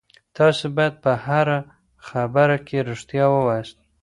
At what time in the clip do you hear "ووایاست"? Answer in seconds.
3.29-3.77